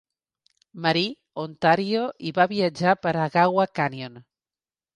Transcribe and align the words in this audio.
Marie, 0.85 1.11
Ontario 1.43 2.07
i 2.31 2.35
va 2.39 2.49
viatjar 2.55 2.97
per 3.07 3.15
Agawa 3.27 3.69
Canyon. 3.81 4.21